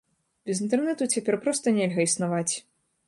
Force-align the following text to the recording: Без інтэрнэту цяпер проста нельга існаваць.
Без 0.49 0.61
інтэрнэту 0.67 1.09
цяпер 1.15 1.37
проста 1.43 1.75
нельга 1.77 2.01
існаваць. 2.09 2.51